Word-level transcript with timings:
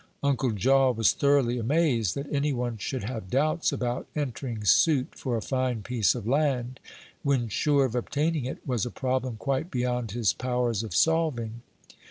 Uncle 0.23 0.49
Jaw 0.49 0.89
was 0.89 1.11
thoroughly 1.11 1.59
amazed; 1.59 2.15
that 2.15 2.25
any 2.33 2.51
one 2.51 2.75
should 2.79 3.03
have 3.03 3.29
doubts 3.29 3.71
about 3.71 4.07
entering 4.15 4.63
suit 4.63 5.09
for 5.13 5.37
a 5.37 5.43
fine 5.43 5.83
piece 5.83 6.15
of 6.15 6.27
land, 6.27 6.79
when 7.21 7.47
sure 7.47 7.85
of 7.85 7.93
obtaining 7.93 8.45
it, 8.45 8.65
was 8.65 8.83
a 8.83 8.89
problem 8.89 9.35
quite 9.37 9.69
beyond 9.69 10.09
his 10.09 10.33
powers 10.33 10.81
of 10.81 10.95
solving. 10.95 11.61